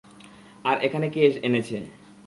[0.65, 1.77] আর, এখানে কে এনেছে?